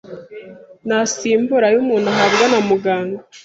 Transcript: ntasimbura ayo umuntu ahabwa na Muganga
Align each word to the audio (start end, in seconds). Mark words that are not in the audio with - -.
ntasimbura 0.87 1.65
ayo 1.69 1.77
umuntu 1.83 2.07
ahabwa 2.13 2.45
na 2.51 2.59
Muganga 2.69 3.19